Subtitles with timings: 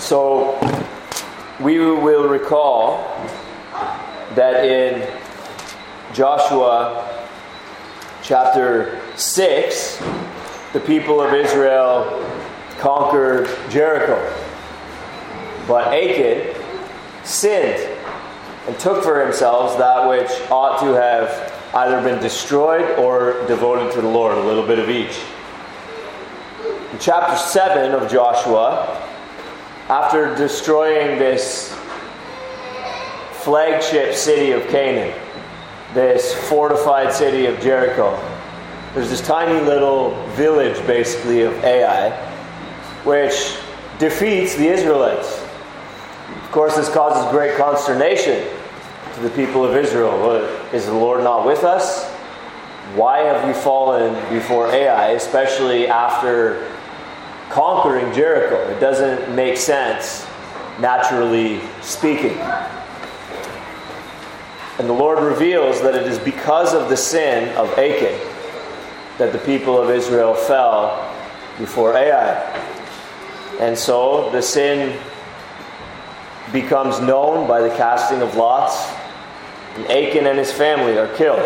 [0.00, 0.58] So
[1.60, 3.04] we will recall
[4.34, 5.06] that in
[6.14, 7.28] Joshua
[8.22, 10.02] chapter 6,
[10.72, 12.26] the people of Israel
[12.78, 14.18] conquered Jericho.
[15.68, 16.56] But Achan
[17.22, 17.98] sinned
[18.66, 24.00] and took for himself that which ought to have either been destroyed or devoted to
[24.00, 25.20] the Lord, a little bit of each.
[26.90, 29.08] In chapter 7 of Joshua,
[29.90, 31.76] after destroying this
[33.32, 35.12] flagship city of Canaan,
[35.94, 38.16] this fortified city of Jericho,
[38.94, 42.10] there's this tiny little village basically of Ai,
[43.02, 43.56] which
[43.98, 45.42] defeats the Israelites.
[46.44, 48.46] Of course, this causes great consternation
[49.14, 50.36] to the people of Israel.
[50.72, 52.08] Is the Lord not with us?
[52.94, 56.64] Why have we fallen before Ai, especially after
[57.50, 58.56] conquering Jericho?
[58.70, 60.26] It doesn't make sense,
[60.78, 62.38] naturally speaking.
[64.78, 68.18] And the Lord reveals that it is because of the sin of Achan
[69.18, 71.14] that the people of Israel fell
[71.58, 72.34] before Ai.
[73.60, 74.98] And so the sin
[76.52, 78.90] becomes known by the casting of lots,
[79.76, 81.38] and Achan and his family are killed.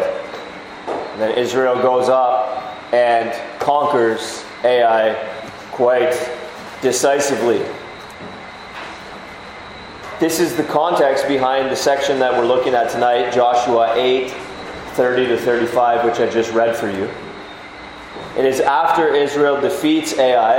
[0.87, 5.15] And then Israel goes up and conquers Ai
[5.75, 6.17] quite
[6.83, 7.59] decisively.
[10.21, 15.27] This is the context behind the section that we're looking at tonight, Joshua 8 30
[15.27, 17.11] to 35, which I just read for you.
[18.39, 20.59] It is after Israel defeats Ai,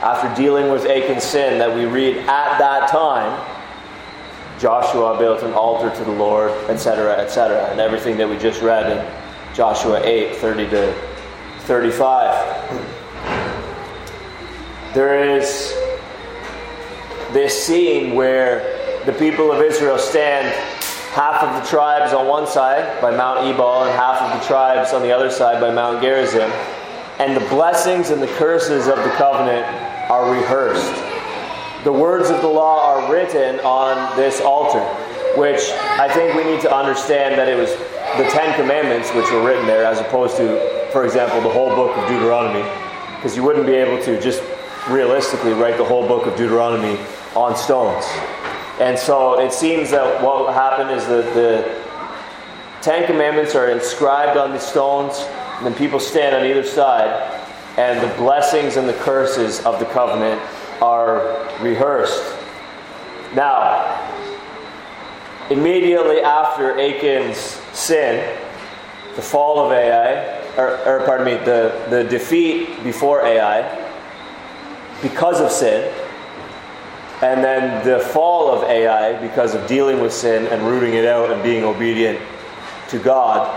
[0.00, 3.40] after dealing with Achan's sin, that we read at that time
[4.58, 8.92] Joshua built an altar to the Lord, etc., etc., and everything that we just read
[8.92, 10.92] in Joshua 8 30 to
[11.60, 12.43] 35.
[14.94, 15.74] There is
[17.32, 20.46] this scene where the people of Israel stand
[21.10, 24.92] half of the tribes on one side by Mount Ebal and half of the tribes
[24.92, 26.48] on the other side by Mount Gerizim.
[27.18, 29.66] And the blessings and the curses of the covenant
[30.08, 30.94] are rehearsed.
[31.82, 34.78] The words of the law are written on this altar,
[35.36, 37.70] which I think we need to understand that it was
[38.16, 41.96] the Ten Commandments which were written there, as opposed to, for example, the whole book
[41.96, 42.62] of Deuteronomy.
[43.16, 44.40] Because you wouldn't be able to just
[44.88, 46.98] realistically write the whole book of Deuteronomy
[47.34, 48.04] on stones.
[48.80, 51.84] And so it seems that what happened is that the
[52.82, 57.08] Ten Commandments are inscribed on the stones, and then people stand on either side,
[57.78, 60.40] and the blessings and the curses of the covenant
[60.82, 62.36] are rehearsed.
[63.34, 64.00] Now,
[65.50, 67.38] immediately after Achan's
[67.72, 68.38] sin,
[69.16, 73.62] the fall of Ai, or, or pardon me, the, the defeat before Ai,
[75.02, 75.92] because of sin,
[77.22, 81.30] and then the fall of Ai because of dealing with sin and rooting it out
[81.30, 82.20] and being obedient
[82.88, 83.48] to God,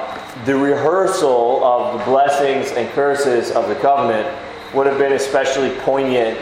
[0.46, 4.28] the rehearsal of the blessings and curses of the covenant
[4.74, 6.40] would have been especially poignant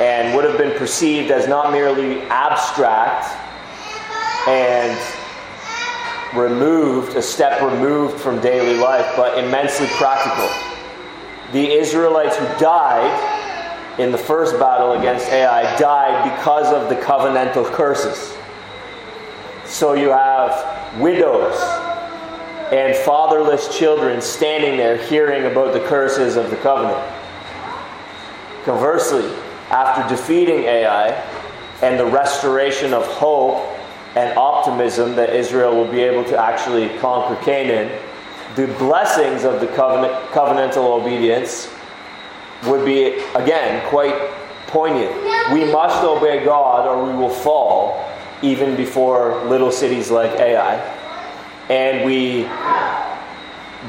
[0.00, 3.26] and would have been perceived as not merely abstract
[4.48, 4.96] and
[6.36, 10.48] removed, a step removed from daily life, but immensely practical.
[11.52, 13.35] The Israelites who died
[13.98, 18.36] in the first battle against Ai died because of the covenantal curses.
[19.64, 21.56] So you have widows
[22.72, 27.02] and fatherless children standing there hearing about the curses of the covenant.
[28.64, 29.30] Conversely,
[29.70, 31.08] after defeating Ai
[31.82, 33.64] and the restoration of hope
[34.16, 37.90] and optimism that Israel will be able to actually conquer Canaan,
[38.56, 41.68] the blessings of the covenant, covenantal obedience
[42.64, 44.14] would be, again, quite
[44.66, 45.14] poignant.
[45.52, 48.10] We must obey God or we will fall,
[48.42, 50.74] even before little cities like Ai.
[51.68, 52.44] And we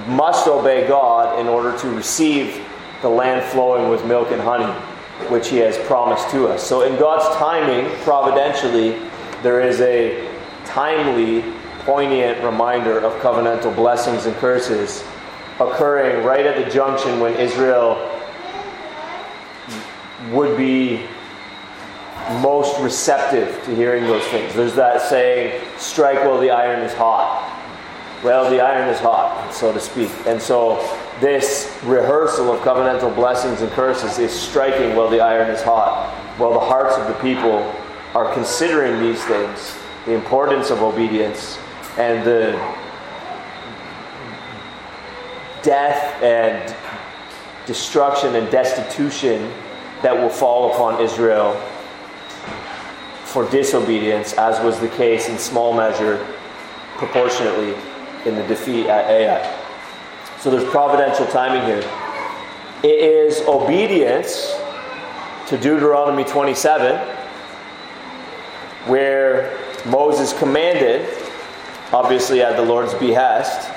[0.07, 2.65] must obey God in order to receive
[3.01, 4.71] the land flowing with milk and honey,
[5.29, 6.63] which He has promised to us.
[6.63, 8.99] So, in God's timing, providentially,
[9.43, 10.27] there is a
[10.65, 11.43] timely,
[11.79, 15.03] poignant reminder of covenantal blessings and curses
[15.59, 17.95] occurring right at the junction when Israel
[20.31, 21.03] would be
[22.41, 24.53] most receptive to hearing those things.
[24.53, 27.53] There's that saying, strike while the iron is hot.
[28.23, 30.09] Well, the iron is hot, so to speak.
[30.25, 30.77] And so
[31.21, 36.53] this rehearsal of covenantal blessings and curses is striking while the iron is hot, while
[36.53, 37.73] the hearts of the people
[38.13, 41.59] are considering these things, the importance of obedience,
[41.97, 42.53] and the
[45.61, 46.75] death and
[47.65, 49.51] destruction and destitution
[50.01, 51.53] that will fall upon Israel
[53.25, 56.25] for disobedience, as was the case in small measure,
[56.97, 57.75] proportionately,
[58.25, 59.63] in the defeat at Ai.
[60.39, 61.83] So there's providential timing here.
[62.83, 64.55] It is obedience
[65.47, 66.95] to Deuteronomy 27,
[68.87, 71.07] where Moses commanded,
[71.91, 73.69] obviously at the Lord's behest,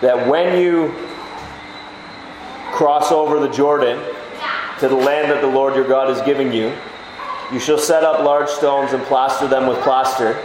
[0.00, 0.94] that when you
[2.70, 3.98] cross over the Jordan
[4.78, 6.72] to the land that the Lord your God is giving you,
[7.52, 10.38] you shall set up large stones and plaster them with plaster,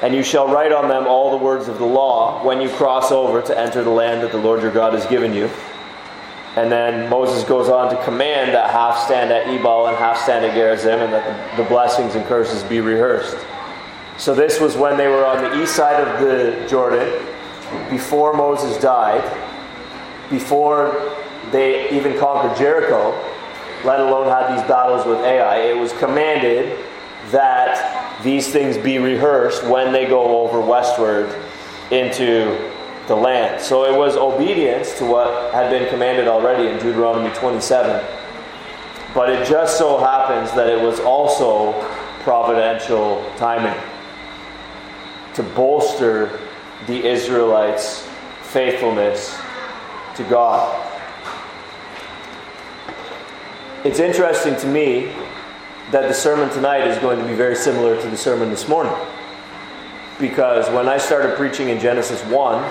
[0.00, 3.10] and you shall write on them all the words of the law when you cross
[3.10, 5.50] over to enter the land that the Lord your God has given you.
[6.56, 10.44] And then Moses goes on to command that half stand at Ebal and half stand
[10.44, 13.36] at Gerizim, and that the, blessings and curses be rehearsed.
[14.16, 17.24] So this was when they were on the east side of the Jordan,
[17.88, 19.22] before Moses died,
[20.28, 21.14] before
[21.50, 23.10] they even conquered Jericho,
[23.84, 25.62] let alone had these battles with Ai.
[25.70, 26.78] It was commanded
[27.30, 31.34] that these things be rehearsed when they go over westward
[31.90, 32.70] into
[33.08, 33.60] the land.
[33.60, 38.04] So it was obedience to what had been commanded already in Deuteronomy 27.
[39.14, 41.72] But it just so happens that it was also
[42.20, 43.80] providential timing
[45.34, 46.38] to bolster
[46.86, 48.08] the Israelites'
[48.42, 49.36] faithfulness
[50.16, 50.79] to God.
[53.82, 55.06] It's interesting to me
[55.90, 58.92] that the sermon tonight is going to be very similar to the sermon this morning.
[60.18, 62.62] Because when I started preaching in Genesis 1,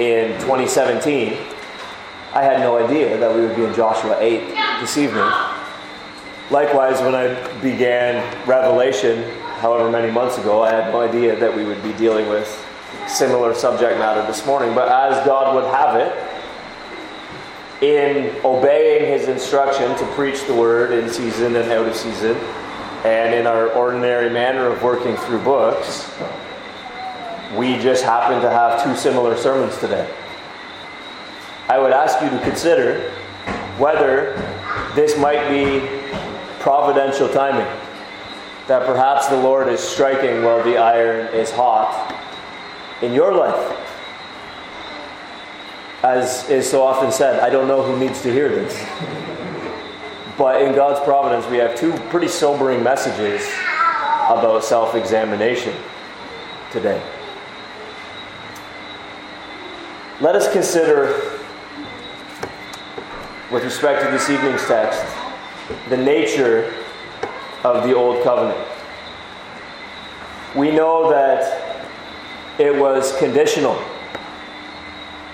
[0.00, 1.38] in 2017,
[2.32, 4.40] I had no idea that we would be in Joshua 8
[4.80, 5.30] this evening.
[6.50, 7.28] Likewise, when I
[7.60, 9.22] began Revelation,
[9.60, 12.48] however many months ago, I had no idea that we would be dealing with
[13.06, 14.74] similar subject matter this morning.
[14.74, 16.33] But as God would have it,
[17.80, 22.36] in obeying His instruction to preach the word in season and out of season,
[23.04, 26.10] and in our ordinary manner of working through books,
[27.56, 30.08] we just happen to have two similar sermons today.
[31.68, 33.10] I would ask you to consider
[33.78, 34.34] whether
[34.94, 35.86] this might be
[36.60, 37.66] providential timing.
[38.68, 42.14] That perhaps the Lord is striking while the iron is hot
[43.02, 43.93] in your life.
[46.04, 48.74] As is so often said, I don't know who needs to hear this.
[50.36, 53.40] But in God's providence, we have two pretty sobering messages
[54.28, 55.74] about self examination
[56.70, 57.02] today.
[60.20, 61.06] Let us consider,
[63.50, 65.02] with respect to this evening's text,
[65.88, 66.74] the nature
[67.64, 68.62] of the Old Covenant.
[70.54, 71.88] We know that
[72.58, 73.82] it was conditional.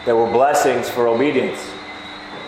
[0.06, 1.70] There were blessings for obedience,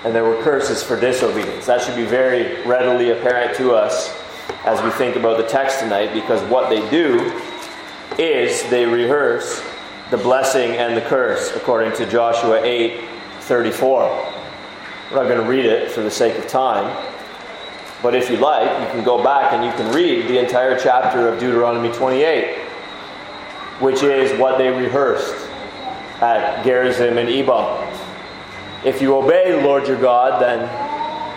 [0.04, 1.66] and there were curses for disobedience.
[1.66, 4.16] That should be very readily apparent to us
[4.64, 7.30] as we think about the text tonight, because what they do
[8.18, 9.62] is they rehearse
[10.10, 13.04] the blessing and the curse, according to Joshua 8
[13.40, 14.02] 34.
[15.10, 17.06] We're not going to read it for the sake of time.
[18.02, 21.28] But if you like, you can go back and you can read the entire chapter
[21.28, 22.56] of Deuteronomy 28,
[23.80, 25.41] which is what they rehearsed
[26.22, 27.86] at Gerizim and Ebal.
[28.84, 30.68] If you obey the Lord your God, then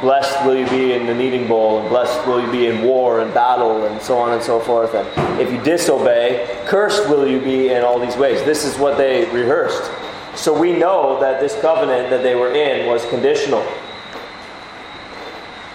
[0.01, 3.21] Blessed will you be in the kneading bowl, and blessed will you be in war
[3.21, 4.93] and battle, and so on and so forth.
[4.93, 8.43] And if you disobey, cursed will you be in all these ways.
[8.43, 9.89] This is what they rehearsed.
[10.35, 13.65] So we know that this covenant that they were in was conditional.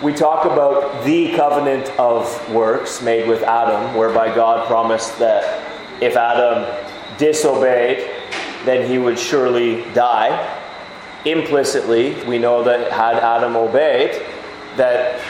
[0.03, 5.63] We talk about the covenant of works made with Adam, whereby God promised that
[6.03, 6.67] if Adam
[7.17, 8.20] disobeyed,
[8.65, 10.59] then he would surely die
[11.25, 14.23] implicitly, we know that had Adam obeyed,
[14.77, 15.21] that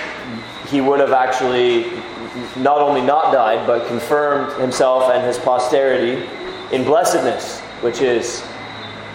[0.68, 1.90] he would have actually
[2.56, 6.28] not only not died, but confirmed himself and his posterity
[6.72, 8.42] in blessedness, which is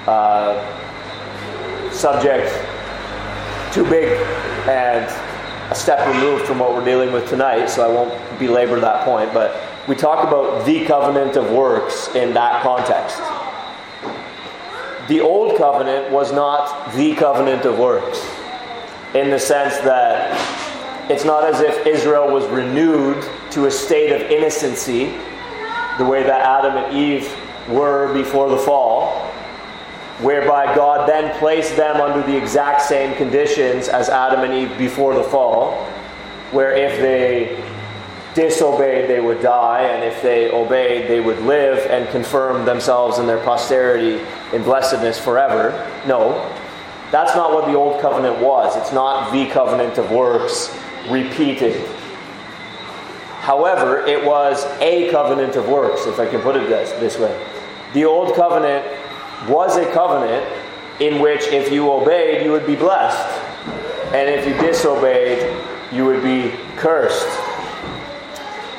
[0.07, 0.60] uh,
[1.91, 2.51] subject
[3.74, 4.19] too big
[4.67, 5.05] and
[5.72, 9.34] a step removed from what we're dealing with tonight, so I won't belabor that point.
[9.34, 13.19] But we talk about the covenant of works in that context
[15.08, 18.26] the old covenant was not the covenant of works
[19.14, 20.34] in the sense that
[21.10, 25.14] it's not as if Israel was renewed to a state of innocency
[25.98, 27.32] the way that Adam and Eve
[27.70, 29.28] were before the fall,
[30.22, 35.14] whereby God then placed them under the exact same conditions as Adam and Eve before
[35.14, 35.86] the fall,
[36.52, 37.64] where if they
[38.36, 43.27] disobeyed, they would die, and if they obeyed, they would live and confirm themselves and
[43.27, 44.24] their posterity
[44.54, 45.72] in blessedness forever.
[46.06, 46.34] No,
[47.12, 48.75] that's not what the old covenant was.
[48.75, 50.77] It's not the covenant of works
[51.10, 51.88] repeated.
[53.39, 57.36] However, it was a covenant of works, if I can put it this, this way.
[57.94, 58.86] The old covenant
[59.48, 60.46] was a covenant
[61.00, 63.42] in which if you obeyed, you would be blessed.
[64.13, 65.56] And if you disobeyed,
[65.92, 67.27] you would be cursed.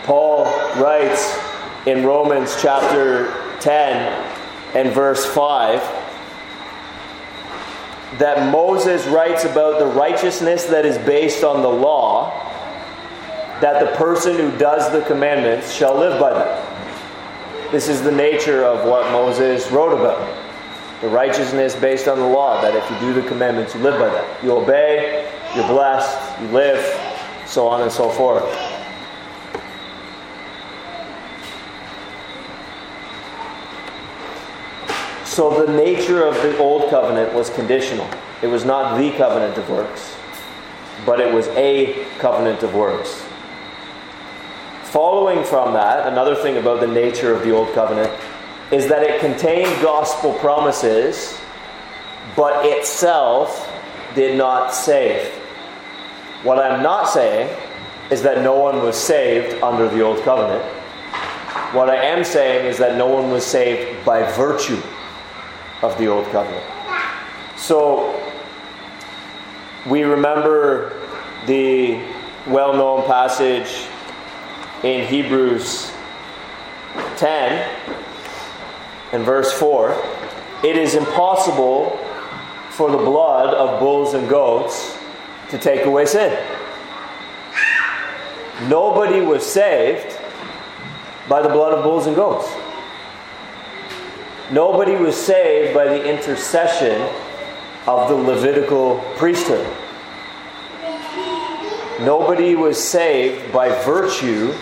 [0.07, 0.45] Paul
[0.81, 1.37] writes
[1.85, 4.37] in Romans chapter 10
[4.77, 5.81] and verse 5
[8.21, 12.31] that Moses writes about the righteousness that is based on the law,
[13.61, 17.73] that the person who does the commandments shall live by them.
[17.73, 20.21] This is the nature of what Moses wrote about.
[21.01, 24.09] The righteousness based on the law, that if you do the commandments, you live by
[24.09, 24.25] them.
[24.41, 26.81] You obey, you're blessed, you live,
[27.45, 28.45] so on and so forth.
[35.37, 38.09] So the nature of the old covenant was conditional.
[38.41, 40.17] It was not the covenant of works,
[41.05, 43.23] but it was a covenant of works.
[44.85, 48.11] Following from that, another thing about the nature of the old covenant
[48.71, 51.39] is that it contained gospel promises,
[52.35, 53.71] but itself
[54.15, 55.29] did not save.
[56.45, 57.55] What I'm not saying
[58.11, 60.65] is that no one was saved under the old covenant.
[61.75, 64.81] What I am saying is that no one was saved by virtue
[65.83, 66.65] of the Old Covenant.
[67.57, 68.23] So,
[69.87, 71.01] we remember
[71.47, 72.01] the
[72.47, 73.87] well known passage
[74.83, 75.93] in Hebrews
[77.17, 77.69] 10
[79.13, 79.97] and verse 4
[80.65, 81.99] It is impossible
[82.71, 84.99] for the blood of bulls and goats
[85.51, 86.37] to take away sin.
[88.69, 90.19] Nobody was saved
[91.29, 92.49] by the blood of bulls and goats.
[94.51, 97.03] Nobody was saved by the intercession
[97.89, 99.67] of the Levitical priesthood.
[102.01, 104.55] Nobody was saved by virtue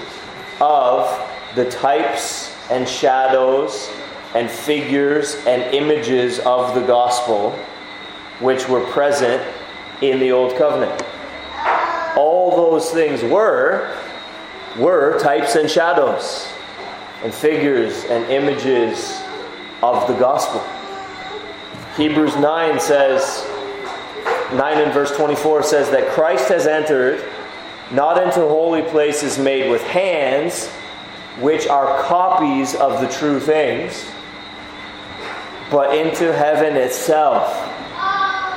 [0.58, 3.90] of the types and shadows
[4.34, 7.50] and figures and images of the gospel
[8.40, 9.42] which were present
[10.00, 11.04] in the old covenant.
[12.16, 13.94] All those things were
[14.78, 16.48] were types and shadows
[17.22, 19.23] and figures and images
[19.84, 20.62] of the gospel.
[21.96, 23.46] Hebrews 9 says,
[24.54, 27.22] 9 and verse 24 says that Christ has entered
[27.92, 30.68] not into holy places made with hands,
[31.38, 34.06] which are copies of the true things,
[35.70, 37.52] but into heaven itself,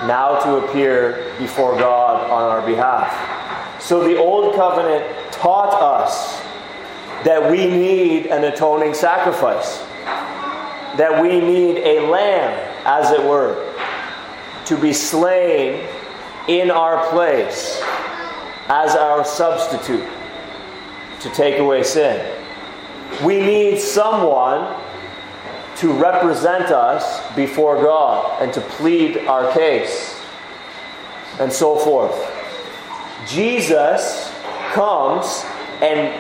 [0.08, 3.82] now to appear before God on our behalf.
[3.82, 6.40] So the Old Covenant taught us
[7.26, 9.87] that we need an atoning sacrifice
[10.98, 13.74] that we need a lamb, as it were,
[14.66, 15.88] to be slain
[16.48, 17.82] in our place
[18.70, 20.06] as our substitute
[21.22, 22.36] to take away sin.
[23.24, 24.76] We need someone
[25.78, 30.20] to represent us before God and to plead our case,
[31.40, 32.16] and so forth.
[33.28, 34.34] Jesus
[34.74, 35.46] comes
[35.82, 36.14] and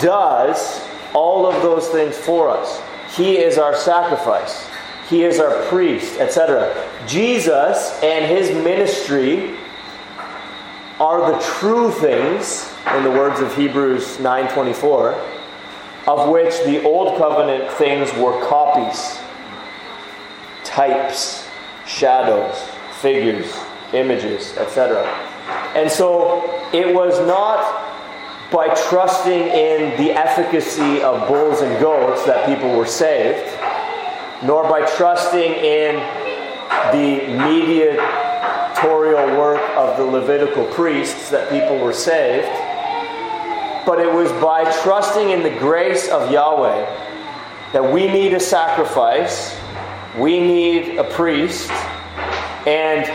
[0.00, 2.82] does all of those things for us.
[3.18, 4.66] He is our sacrifice.
[5.10, 6.72] He is our priest, etc.
[7.06, 9.56] Jesus and his ministry
[11.00, 15.14] are the true things, in the words of Hebrews 9:24,
[16.06, 19.18] of which the old covenant things were copies,
[20.64, 21.48] types,
[21.86, 22.54] shadows,
[23.00, 23.52] figures,
[23.92, 25.04] images, etc.
[25.74, 27.77] And so it was not
[28.50, 33.46] by trusting in the efficacy of bulls and goats that people were saved,
[34.42, 35.96] nor by trusting in
[36.92, 42.48] the mediatorial work of the Levitical priests that people were saved,
[43.84, 46.86] but it was by trusting in the grace of Yahweh
[47.74, 49.58] that we need a sacrifice,
[50.16, 51.70] we need a priest,
[52.66, 53.06] and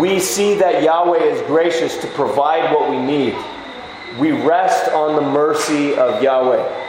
[0.00, 3.34] we see that Yahweh is gracious to provide what we need
[4.18, 6.84] we rest on the mercy of Yahweh.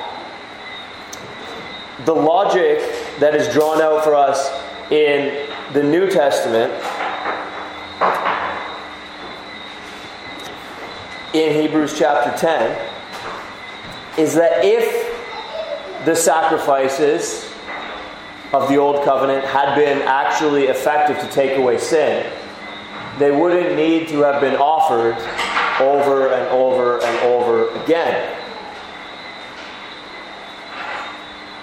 [2.06, 2.80] The logic
[3.20, 4.50] that is drawn out for us
[4.92, 6.72] in the New Testament,
[11.34, 12.90] in Hebrews chapter 10,
[14.18, 17.52] is that if the sacrifices
[18.54, 22.32] of the Old Covenant had been actually effective to take away sin,
[23.20, 25.18] they wouldn't need to have been offered
[25.80, 28.36] over and over and over again.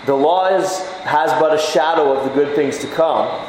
[0.06, 3.46] The law is, has but a shadow of the good things to come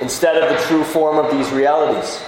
[0.00, 2.20] instead of the true form of these realities.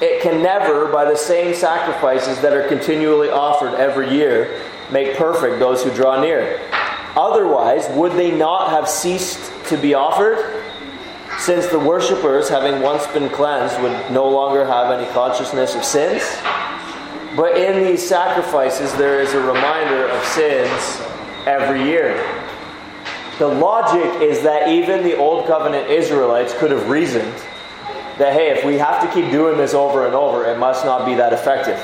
[0.00, 4.60] It can never, by the same sacrifices that are continually offered every year,
[4.92, 6.60] make perfect those who draw near.
[7.16, 10.62] Otherwise, would they not have ceased to be offered?
[11.38, 16.22] Since the worshippers, having once been cleansed, would no longer have any consciousness of sins.
[17.36, 21.02] But in these sacrifices, there is a reminder of sins
[21.44, 22.16] every year.
[23.38, 27.34] The logic is that even the Old Covenant Israelites could have reasoned
[28.16, 31.04] that, hey, if we have to keep doing this over and over, it must not
[31.04, 31.78] be that effective.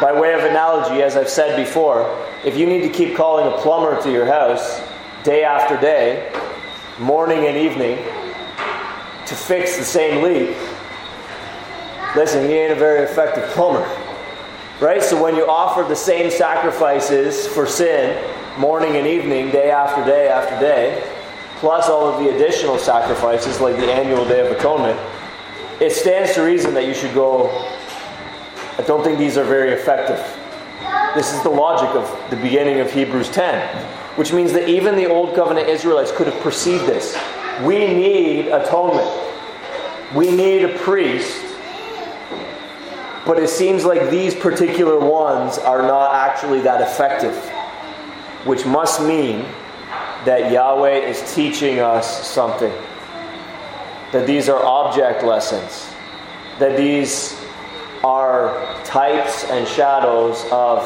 [0.00, 2.02] By way of analogy, as I've said before,
[2.44, 4.82] if you need to keep calling a plumber to your house
[5.22, 6.32] day after day,
[6.98, 7.98] morning and evening,
[9.26, 10.56] to fix the same leak,
[12.16, 13.84] listen, he ain't a very effective plumber.
[14.80, 15.02] Right?
[15.02, 18.20] So when you offer the same sacrifices for sin,
[18.58, 21.02] morning and evening, day after day after day,
[21.56, 24.98] plus all of the additional sacrifices like the annual Day of Atonement,
[25.80, 27.48] it stands to reason that you should go,
[28.78, 30.18] I don't think these are very effective.
[31.14, 33.84] This is the logic of the beginning of Hebrews 10,
[34.16, 37.16] which means that even the Old Covenant Israelites could have perceived this.
[37.62, 39.08] We need atonement,
[40.14, 41.43] we need a priest.
[43.26, 47.34] But it seems like these particular ones are not actually that effective,
[48.44, 49.46] which must mean
[50.26, 52.72] that Yahweh is teaching us something.
[54.12, 55.88] That these are object lessons.
[56.58, 57.40] That these
[58.04, 60.84] are types and shadows of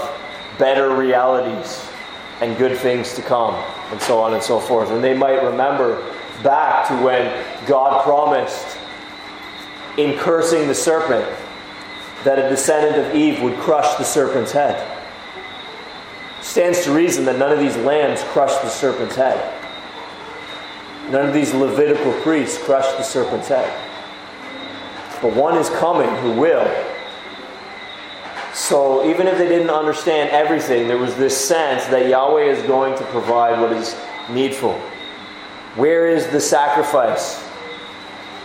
[0.59, 1.89] better realities
[2.41, 3.55] and good things to come,
[3.91, 4.91] and so on and so forth.
[4.91, 6.01] And they might remember
[6.45, 8.79] back to when God promised
[9.97, 11.27] in cursing the serpent
[12.25, 14.97] that a descendant of Eve would crush the serpent's head.
[16.41, 19.55] Stands to reason that none of these lambs crushed the serpent's head.
[21.11, 23.73] None of these Levitical priests crushed the serpent's head.
[25.23, 26.87] But one is coming who will.
[28.55, 32.97] So even if they didn't understand everything, there was this sense that Yahweh is going
[32.99, 33.97] to provide what is
[34.31, 34.75] needful.
[35.77, 37.45] Where is the sacrifice?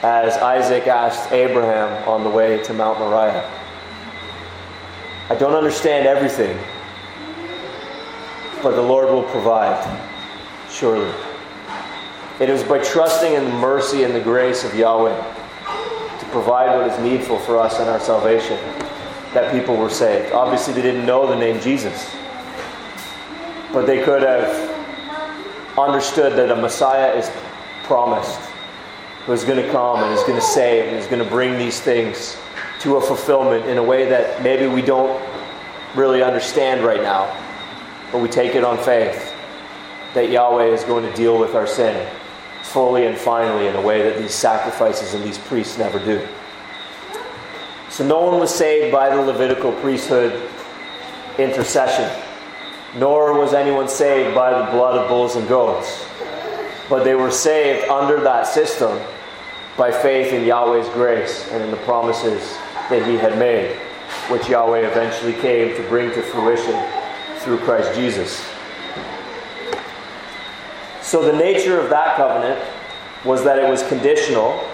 [0.03, 3.62] As Isaac asked Abraham on the way to Mount Moriah.
[5.33, 6.55] I don't understand everything,
[8.61, 9.81] but the Lord will provide,
[10.69, 11.11] surely.
[12.39, 15.15] It is by trusting in the mercy and the grace of Yahweh
[16.19, 18.59] to provide what is needful for us in our salvation
[19.33, 20.33] that people were saved.
[20.33, 22.15] Obviously, they didn't know the name Jesus,
[23.71, 27.27] but they could have understood that a Messiah is
[27.85, 28.39] promised
[29.25, 31.57] who is going to come and is going to save and is going to bring
[31.57, 32.37] these things
[32.83, 35.17] to a fulfillment in a way that maybe we don't
[35.95, 37.33] really understand right now,
[38.11, 39.33] but we take it on faith
[40.13, 42.05] that Yahweh is going to deal with our sin
[42.61, 46.27] fully and finally in a way that these sacrifices and these priests never do.
[47.89, 50.49] So no one was saved by the Levitical priesthood
[51.37, 52.11] intercession,
[52.97, 56.05] nor was anyone saved by the blood of bulls and goats.
[56.89, 58.99] But they were saved under that system
[59.77, 62.57] by faith in Yahweh's grace and in the promises
[62.89, 63.75] that He had made,
[64.29, 66.81] which Yahweh eventually came to bring to fruition
[67.39, 68.45] through Christ Jesus.
[71.01, 72.59] So, the nature of that covenant
[73.25, 74.67] was that it was conditional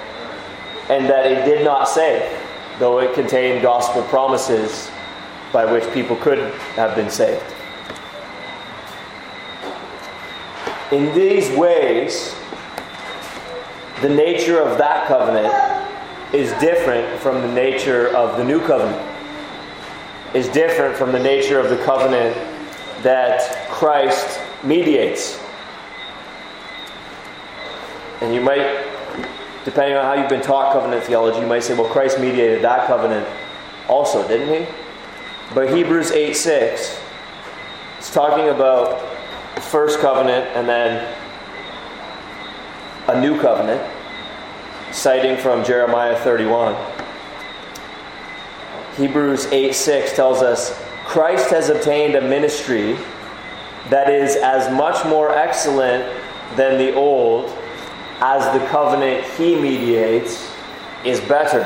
[0.90, 2.32] and that it did not save,
[2.80, 4.90] though it contained gospel promises
[5.52, 6.40] by which people could
[6.76, 7.44] have been saved.
[10.92, 12.36] In these ways,
[14.02, 15.54] the nature of that covenant
[16.34, 19.06] is different from the nature of the new covenant.
[20.34, 22.36] Is different from the nature of the covenant
[23.04, 25.42] that Christ mediates.
[28.22, 28.86] And you might,
[29.66, 32.86] depending on how you've been taught covenant theology, you might say, well, Christ mediated that
[32.86, 33.28] covenant
[33.88, 34.72] also, didn't he?
[35.56, 37.02] But Hebrews 8 6
[38.00, 39.02] is talking about
[39.56, 41.16] the first covenant and then
[43.08, 43.82] a new covenant,
[44.92, 46.76] citing from Jeremiah 31.
[48.98, 52.98] Hebrews 8 6 tells us Christ has obtained a ministry
[53.90, 56.04] that is as much more excellent
[56.56, 57.50] than the old
[58.20, 60.52] as the covenant he mediates
[61.06, 61.64] is better,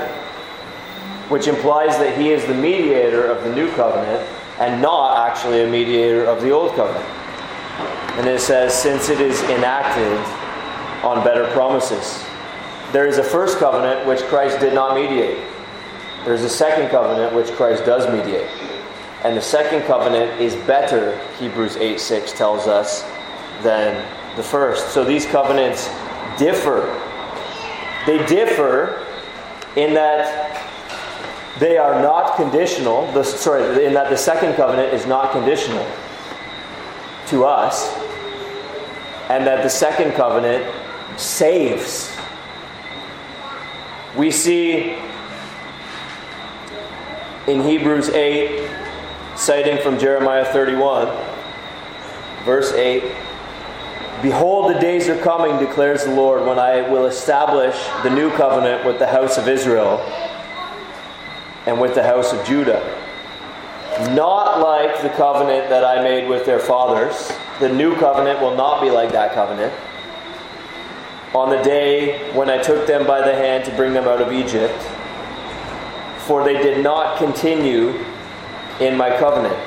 [1.29, 4.21] which implies that he is the mediator of the new covenant
[4.59, 7.05] and not actually a mediator of the old covenant.
[8.19, 10.17] And it says, since it is enacted
[11.03, 12.23] on better promises.
[12.93, 15.43] There is a first covenant which Christ did not mediate.
[16.23, 18.47] There's a second covenant which Christ does mediate.
[19.25, 23.01] And the second covenant is better, Hebrews 8 6 tells us,
[23.61, 23.95] than
[24.37, 24.93] the first.
[24.93, 25.89] So these covenants
[26.39, 26.81] differ.
[28.05, 29.05] They differ
[29.75, 30.49] in that
[31.59, 33.11] they are not not conditional.
[33.11, 35.85] The, sorry, in that the second covenant is not conditional
[37.27, 37.95] to us,
[39.29, 40.65] and that the second covenant
[41.17, 42.12] saves.
[44.15, 44.95] We see
[47.47, 48.69] in Hebrews 8,
[49.35, 51.07] citing from Jeremiah 31,
[52.45, 53.03] verse 8
[54.23, 58.85] Behold, the days are coming, declares the Lord, when I will establish the new covenant
[58.85, 59.99] with the house of Israel
[61.65, 62.79] and with the house of Judah.
[64.15, 67.33] Not like the covenant that I made with their fathers.
[67.59, 69.73] The new covenant will not be like that covenant.
[71.33, 74.31] On the day when I took them by the hand to bring them out of
[74.31, 74.79] Egypt,
[76.27, 78.05] for they did not continue
[78.79, 79.57] in my covenant.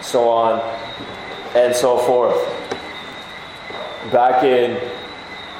[0.00, 0.60] So on
[1.54, 2.36] and so forth
[4.12, 4.80] back in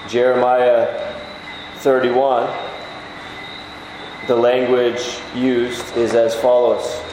[0.08, 1.14] Jeremiah
[1.76, 2.48] 31,
[4.26, 7.07] the language used is as follows.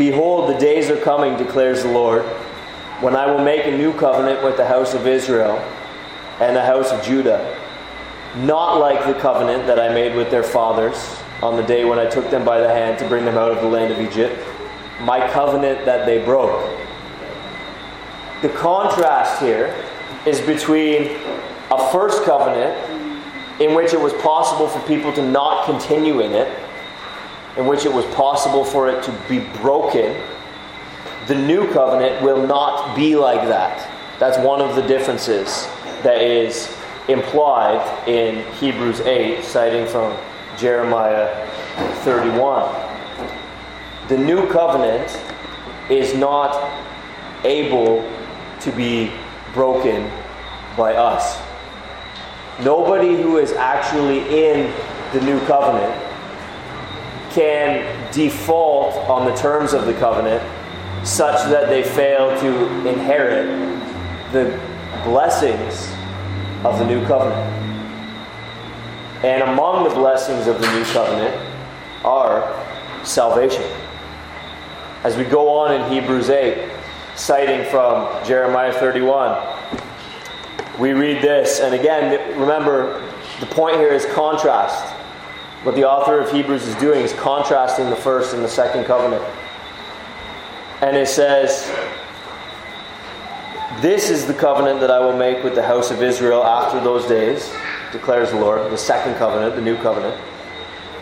[0.00, 2.22] Behold, the days are coming, declares the Lord,
[3.02, 5.58] when I will make a new covenant with the house of Israel
[6.40, 7.54] and the house of Judah,
[8.34, 12.06] not like the covenant that I made with their fathers on the day when I
[12.06, 14.42] took them by the hand to bring them out of the land of Egypt,
[15.02, 16.66] my covenant that they broke.
[18.40, 19.84] The contrast here
[20.24, 21.18] is between
[21.70, 22.74] a first covenant
[23.60, 26.50] in which it was possible for people to not continue in it,
[27.56, 30.16] in which it was possible for it to be broken.
[31.26, 33.88] The new covenant will not be like that.
[34.18, 35.66] That's one of the differences
[36.02, 36.74] that is
[37.08, 40.16] implied in Hebrews 8, citing from
[40.56, 41.48] Jeremiah
[42.04, 42.88] 31.
[44.08, 45.18] The new covenant
[45.88, 46.70] is not
[47.44, 48.08] able
[48.60, 49.12] to be
[49.54, 50.10] broken
[50.76, 51.40] by us.
[52.62, 54.72] Nobody who is actually in
[55.12, 56.09] the new covenant
[57.30, 60.42] can default on the terms of the covenant
[61.06, 63.46] such that they fail to inherit
[64.32, 64.60] the
[65.04, 65.90] blessings
[66.64, 67.56] of the new covenant.
[69.24, 71.34] And among the blessings of the new covenant
[72.04, 72.66] are
[73.04, 73.64] salvation.
[75.04, 76.70] As we go on in Hebrews 8,
[77.16, 79.58] citing from Jeremiah 31,
[80.78, 81.60] we read this.
[81.60, 83.06] And again, remember,
[83.40, 84.89] the point here is contrast.
[85.62, 89.22] What the author of Hebrews is doing is contrasting the first and the second covenant.
[90.80, 91.70] And it says,
[93.82, 97.06] This is the covenant that I will make with the house of Israel after those
[97.06, 97.52] days
[97.92, 100.18] declares the Lord, the second covenant, the new covenant.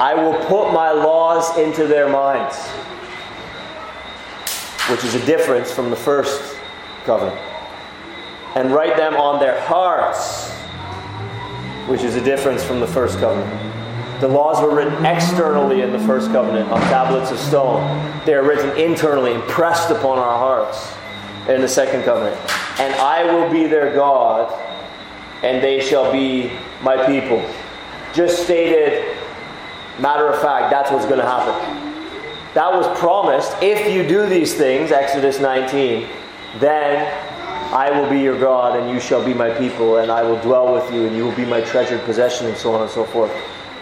[0.01, 2.57] I will put my laws into their minds,
[4.91, 6.57] which is a difference from the first
[7.05, 7.39] covenant,
[8.57, 10.51] and write them on their hearts,
[11.89, 13.68] which is a difference from the first covenant.
[14.21, 17.81] The laws were written externally in the first covenant on tablets of stone.
[18.27, 20.93] They are written internally, impressed upon our hearts
[21.49, 22.37] in the second covenant.
[22.81, 24.53] And I will be their God,
[25.45, 26.51] and they shall be
[26.83, 27.45] my people.
[28.13, 29.17] Just stated,
[30.01, 31.55] matter of fact, that's what's going to happen.
[32.55, 33.53] That was promised.
[33.63, 36.09] If you do these things, Exodus 19,
[36.59, 37.07] then
[37.73, 40.73] I will be your God, and you shall be my people, and I will dwell
[40.73, 43.31] with you, and you will be my treasured possession, and so on and so forth.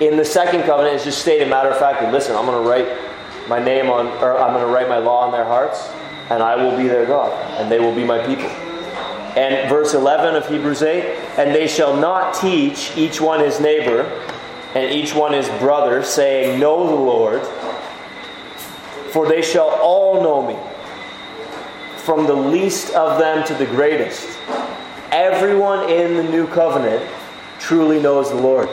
[0.00, 2.68] In the second covenant, it's just stated matter of fact, that listen, I'm going to
[2.68, 5.88] write my name on, or I'm going to write my law on their hearts,
[6.28, 8.50] and I will be their God, and they will be my people.
[9.36, 11.04] And verse 11 of Hebrews 8
[11.38, 14.02] And they shall not teach each one his neighbor
[14.74, 17.42] and each one his brother, saying, Know the Lord,
[19.12, 20.58] for they shall all know me,
[21.96, 24.38] from the least of them to the greatest.
[25.10, 27.02] Everyone in the new covenant
[27.58, 28.68] truly knows the Lord.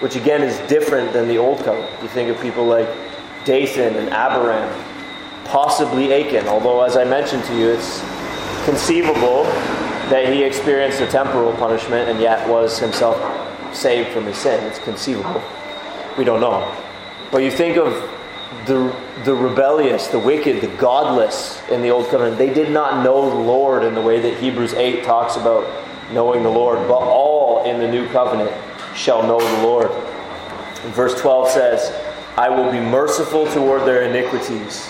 [0.00, 1.90] Which again is different than the old covenant.
[2.02, 2.88] You think of people like
[3.44, 4.68] Dathan and Abiram,
[5.44, 8.00] possibly Achan, although as I mentioned to you, it's
[8.64, 9.44] conceivable
[10.10, 13.16] that he experienced a temporal punishment and yet was himself
[13.74, 14.62] saved from his sin.
[14.64, 15.42] It's conceivable.
[16.18, 16.74] We don't know.
[17.30, 17.92] But you think of
[18.66, 22.38] the, the rebellious, the wicked, the godless in the Old Covenant.
[22.38, 25.66] They did not know the Lord in the way that Hebrews 8 talks about
[26.12, 26.78] knowing the Lord.
[26.86, 28.52] But all in the New Covenant
[28.94, 29.90] shall know the Lord.
[29.90, 31.92] And verse 12 says,
[32.36, 34.88] I will be merciful toward their iniquities,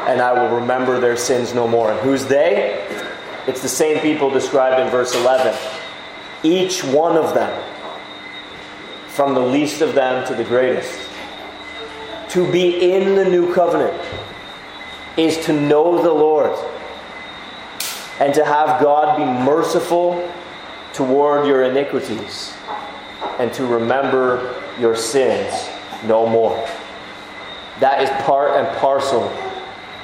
[0.00, 1.92] and I will remember their sins no more.
[1.92, 2.86] And who's they?
[3.46, 5.56] It's the same people described in verse 11.
[6.42, 7.62] Each one of them,
[9.08, 11.08] from the least of them to the greatest.
[12.30, 14.00] To be in the new covenant
[15.16, 16.56] is to know the Lord
[18.20, 20.30] and to have God be merciful
[20.92, 22.54] toward your iniquities
[23.38, 25.68] and to remember your sins
[26.04, 26.56] no more.
[27.80, 29.24] That is part and parcel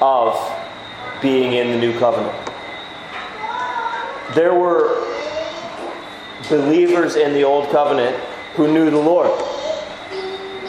[0.00, 0.38] of
[1.20, 2.35] being in the new covenant.
[4.35, 5.07] There were
[6.48, 8.16] believers in the old covenant
[8.55, 9.31] who knew the Lord.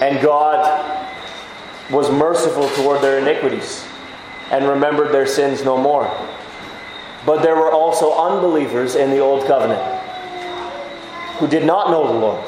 [0.01, 0.93] And God
[1.89, 3.85] was merciful toward their iniquities
[4.51, 6.05] and remembered their sins no more.
[7.25, 9.96] But there were also unbelievers in the old covenant
[11.39, 12.45] who did not know the Lord.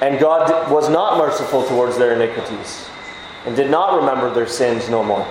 [0.00, 2.88] And God was not merciful towards their iniquities
[3.46, 5.26] and did not remember their sins no more.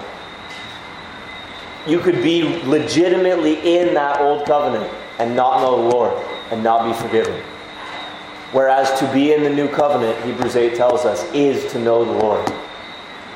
[1.87, 6.85] You could be legitimately in that old covenant and not know the Lord and not
[6.85, 7.41] be forgiven.
[8.51, 12.11] Whereas to be in the new covenant, Hebrews 8 tells us, is to know the
[12.11, 12.51] Lord.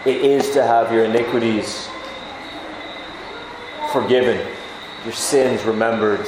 [0.05, 1.87] It is to have your iniquities
[3.91, 4.45] forgiven,
[5.03, 6.25] your sins remembered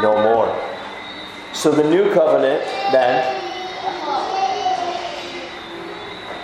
[0.00, 0.67] no more.
[1.58, 3.34] So the new covenant, then,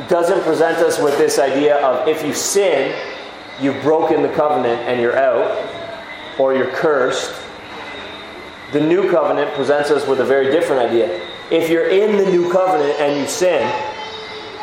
[0.09, 2.93] doesn't present us with this idea of if you sin,
[3.61, 5.71] you've broken the covenant and you're out,
[6.37, 7.33] or you're cursed.
[8.73, 11.25] The new covenant presents us with a very different idea.
[11.49, 13.63] If you're in the new covenant and you sin,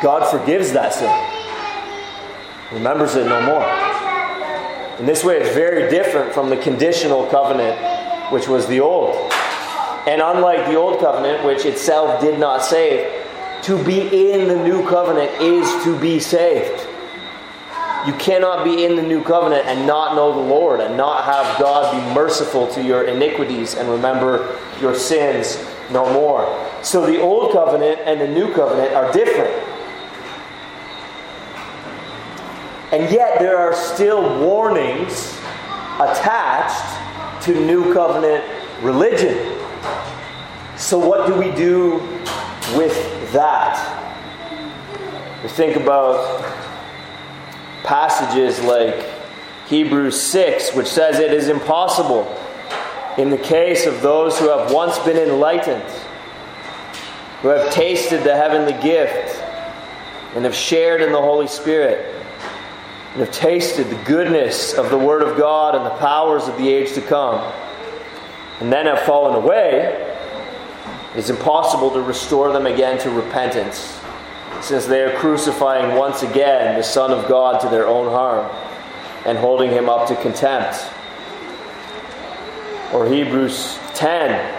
[0.02, 3.64] God forgives that sin, remembers it no more.
[5.00, 9.32] In this way, it's very different from the conditional covenant, which was the old.
[10.06, 13.10] And unlike the old covenant, which itself did not save,
[13.62, 16.88] to be in the new covenant is to be saved.
[18.06, 21.60] You cannot be in the new covenant and not know the Lord and not have
[21.60, 26.68] God be merciful to your iniquities and remember your sins no more.
[26.82, 29.52] So the old covenant and the new covenant are different.
[32.90, 35.38] And yet there are still warnings
[36.00, 38.44] attached to new covenant
[38.82, 39.51] religion.
[40.76, 41.96] So, what do we do
[42.76, 43.98] with that?
[45.42, 46.44] We think about
[47.82, 49.04] passages like
[49.66, 52.38] Hebrews 6, which says it is impossible
[53.18, 55.82] in the case of those who have once been enlightened,
[57.42, 59.36] who have tasted the heavenly gift,
[60.34, 62.14] and have shared in the Holy Spirit,
[63.12, 66.68] and have tasted the goodness of the Word of God and the powers of the
[66.68, 67.52] age to come,
[68.62, 69.86] and then have fallen away,
[71.14, 73.98] it is impossible to restore them again to repentance,
[74.60, 78.48] since they are crucifying once again the Son of God to their own harm
[79.26, 80.76] and holding him up to contempt.
[82.92, 84.54] Or Hebrews 10,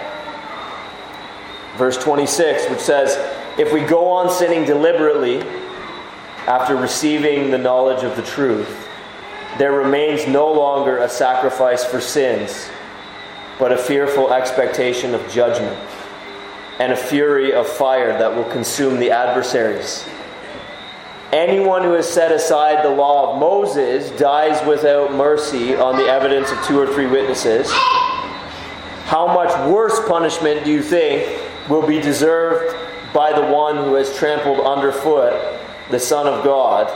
[1.77, 3.17] verse 26, which says,
[3.57, 5.39] If we go on sinning deliberately
[6.45, 8.85] after receiving the knowledge of the truth,
[9.57, 12.69] there remains no longer a sacrifice for sins,
[13.63, 15.73] but a fearful expectation of judgment
[16.79, 20.05] and a fury of fire that will consume the adversaries.
[21.31, 26.51] Anyone who has set aside the law of Moses dies without mercy on the evidence
[26.51, 27.71] of two or three witnesses.
[29.05, 32.75] How much worse punishment do you think will be deserved
[33.13, 35.41] by the one who has trampled underfoot
[35.89, 36.89] the Son of God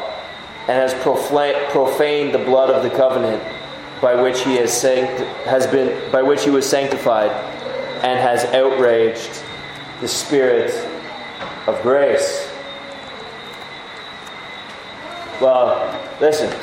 [0.67, 3.41] and has profaned the blood of the covenant
[4.01, 7.31] by which he has, sanct- has been by which he was sanctified
[8.03, 9.41] and has outraged
[10.01, 10.71] the Spirit
[11.65, 12.51] of grace.
[15.41, 16.53] Well, listen.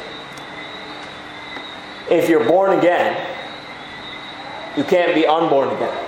[2.10, 3.26] If you're born again,
[4.76, 6.04] you can't be unborn again.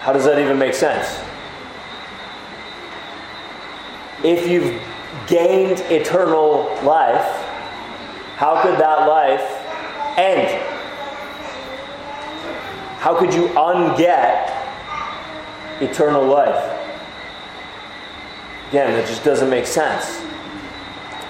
[0.00, 1.20] How does that even make sense?
[4.24, 4.82] If you've
[5.26, 7.39] gained eternal life,
[8.40, 9.44] how could that life
[10.16, 10.48] end?
[12.98, 14.48] How could you unget
[15.82, 16.56] eternal life?
[18.70, 20.22] Again, that just doesn't make sense.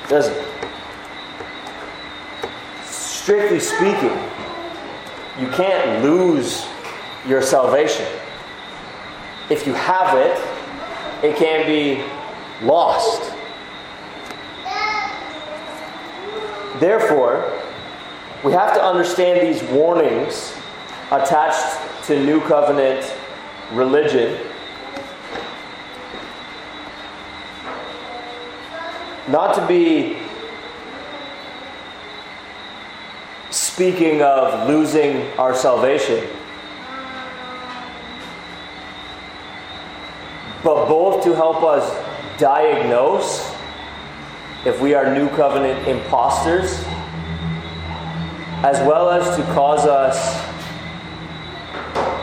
[0.08, 0.46] Does it?
[2.84, 4.16] Strictly speaking,
[5.36, 6.64] you can't lose
[7.26, 8.06] your salvation.
[9.50, 10.38] If you have it,
[11.24, 12.04] it can be
[12.64, 13.29] lost.
[16.80, 17.52] Therefore,
[18.42, 20.54] we have to understand these warnings
[21.10, 23.04] attached to New Covenant
[23.70, 24.40] religion.
[29.28, 30.16] Not to be
[33.50, 36.26] speaking of losing our salvation,
[40.64, 43.49] but both to help us diagnose
[44.64, 46.84] if we are New Covenant imposters,
[48.62, 50.50] as well as to cause us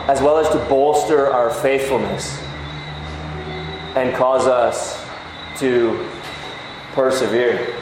[0.08, 2.42] as well as to bolster our faithfulness
[3.96, 5.06] and cause us
[5.58, 6.08] to
[6.94, 7.76] persevere.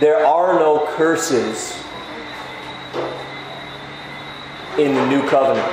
[0.00, 1.80] There are no curses
[4.76, 5.70] in the new covenant,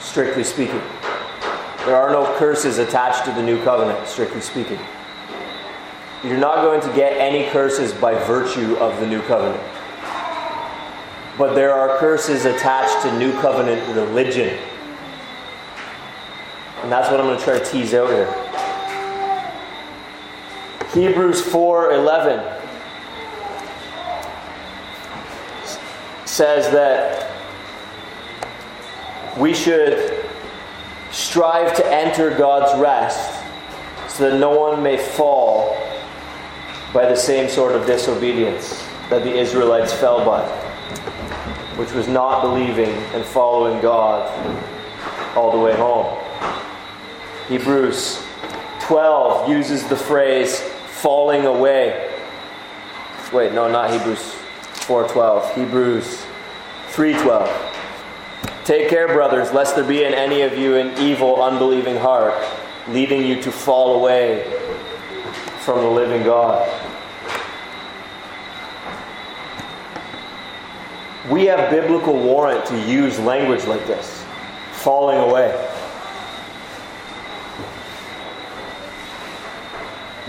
[0.00, 0.80] strictly speaking.
[1.86, 4.80] There are no curses attached to the new covenant, strictly speaking.
[6.24, 9.62] You're not going to get any curses by virtue of the new covenant.
[11.38, 14.58] But there are curses attached to new covenant religion.
[16.82, 18.26] And that's what I'm going to try to tease out here.
[20.92, 22.62] Hebrews 4:11
[26.24, 27.30] says that
[29.38, 30.15] we should
[31.16, 33.42] strive to enter God's rest
[34.06, 35.74] so that no one may fall
[36.92, 40.46] by the same sort of disobedience that the Israelites fell by,
[41.76, 44.28] which was not believing and following God
[45.34, 46.18] all the way home.
[47.48, 48.22] Hebrews
[48.80, 52.12] 12 uses the phrase falling away.
[53.32, 54.34] Wait, no, not Hebrews
[54.86, 55.54] 4:12.
[55.54, 56.26] Hebrews
[56.90, 57.65] 3:12.
[58.66, 62.34] Take care, brothers, lest there be in any of you an evil, unbelieving heart,
[62.88, 64.42] leading you to fall away
[65.60, 66.68] from the living God.
[71.30, 74.24] We have biblical warrant to use language like this
[74.72, 75.52] falling away.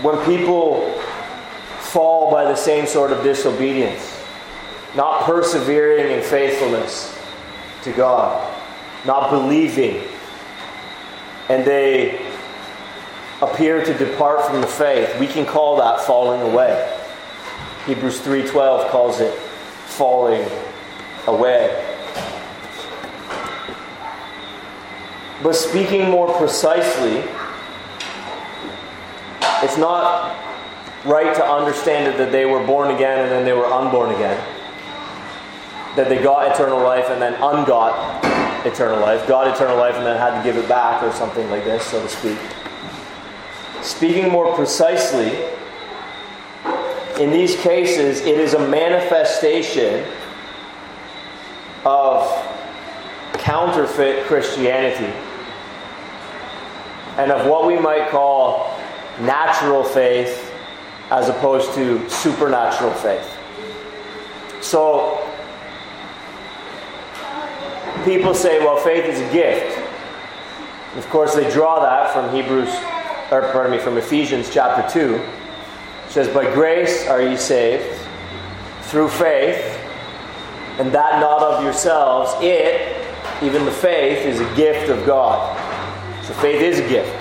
[0.00, 0.92] When people
[1.80, 4.22] fall by the same sort of disobedience,
[4.94, 7.17] not persevering in faithfulness
[7.88, 8.46] to God,
[9.04, 10.02] not believing,
[11.48, 12.24] and they
[13.40, 16.94] appear to depart from the faith, we can call that falling away.
[17.86, 20.46] Hebrews 3:12 calls it falling
[21.26, 21.84] away.
[25.42, 27.22] But speaking more precisely,
[29.62, 30.34] it's not
[31.04, 34.57] right to understand it that they were born again and then they were unborn again
[35.98, 38.24] that they got eternal life and then ungot
[38.64, 41.64] eternal life, got eternal life and then had to give it back or something like
[41.64, 42.38] this, so to speak.
[43.82, 45.44] Speaking more precisely,
[47.20, 50.04] in these cases, it is a manifestation
[51.84, 52.30] of
[53.32, 55.12] counterfeit Christianity
[57.16, 58.78] and of what we might call
[59.18, 60.54] natural faith
[61.10, 63.36] as opposed to supernatural faith.
[64.60, 65.27] So,
[68.08, 69.78] people say, well, faith is a gift.
[70.96, 72.74] Of course, they draw that from Hebrews,
[73.30, 75.16] or pardon me, from Ephesians chapter 2.
[75.16, 78.00] It says, By grace are ye saved
[78.84, 79.62] through faith,
[80.78, 82.32] and that not of yourselves.
[82.42, 82.96] It,
[83.42, 85.54] even the faith, is a gift of God.
[86.24, 87.14] So faith is a gift.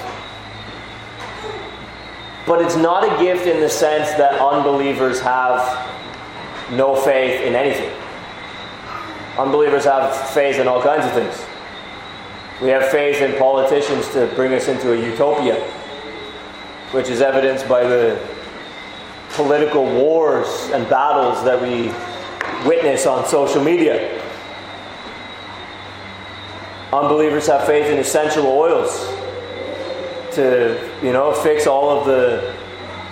[2.46, 5.86] But it's not a gift in the sense that unbelievers have
[6.72, 7.94] no faith in anything.
[9.38, 11.46] Unbelievers have faith in all kinds of things.
[12.62, 15.64] We have faith in politicians to bring us into a utopia,
[16.92, 18.20] which is evidenced by the
[19.32, 21.94] political wars and battles that we
[22.68, 24.24] witness on social media.
[26.92, 29.06] Unbelievers have faith in essential oils
[30.34, 32.56] to, you know, fix all of the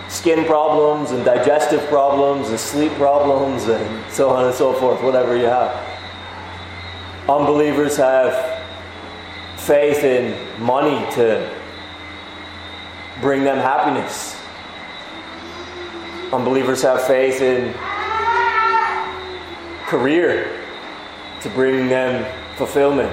[0.09, 5.37] skin problems and digestive problems and sleep problems and so on and so forth, whatever
[5.37, 5.94] you have.
[7.27, 8.61] Unbelievers have
[9.57, 11.51] faith in money to
[13.19, 14.39] bring them happiness.
[16.31, 17.73] Unbelievers have faith in
[19.87, 20.63] career
[21.41, 23.11] to bring them fulfillment,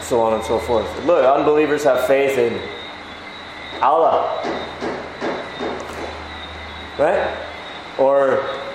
[0.00, 0.86] so on and so forth.
[1.06, 2.60] Look, unbelievers have faith in
[3.82, 4.42] Allah,
[6.98, 7.36] right?
[7.98, 8.65] Or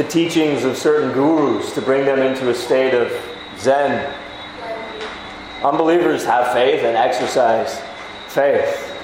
[0.00, 3.12] the teachings of certain gurus to bring them into a state of
[3.58, 4.10] Zen.
[5.62, 7.82] Unbelievers have faith and exercise
[8.28, 8.96] faith.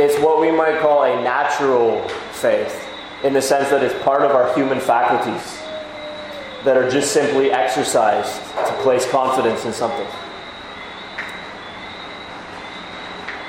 [0.00, 2.88] It's what we might call a natural faith,
[3.22, 5.62] in the sense that it's part of our human faculties
[6.64, 8.34] that are just simply exercised
[8.66, 10.08] to place confidence in something.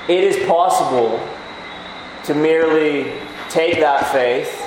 [0.07, 1.27] It is possible
[2.25, 4.60] to merely take that faith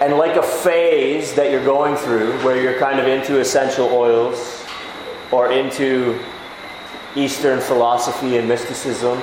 [0.00, 4.64] and like a phase that you're going through where you're kind of into essential oils
[5.30, 6.18] or into
[7.14, 9.20] Eastern philosophy and mysticism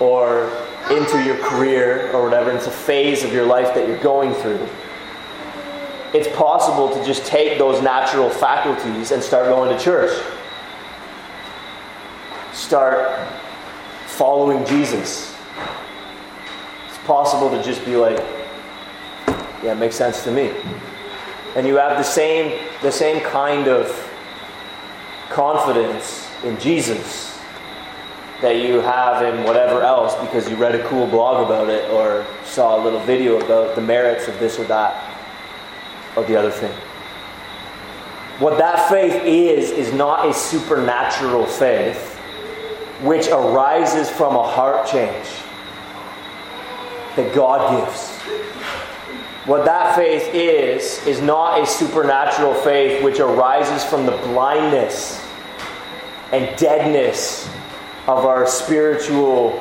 [0.00, 0.50] or
[0.90, 4.66] into your career or whatever, it's a phase of your life that you're going through,
[6.14, 10.18] it's possible to just take those natural faculties and start going to church.
[12.52, 13.28] Start
[14.06, 15.36] following Jesus.
[16.88, 18.18] It's possible to just be like,
[19.64, 20.52] yeah, it makes sense to me.
[21.56, 23.88] And you have the same, the same kind of
[25.30, 27.40] confidence in Jesus
[28.42, 32.26] that you have in whatever else because you read a cool blog about it or
[32.44, 35.02] saw a little video about the merits of this or that
[36.14, 36.72] or the other thing.
[38.40, 42.16] What that faith is, is not a supernatural faith
[43.02, 45.28] which arises from a heart change
[47.16, 48.13] that God gives.
[49.46, 55.22] What that faith is, is not a supernatural faith which arises from the blindness
[56.32, 57.46] and deadness
[58.06, 59.52] of our spiritual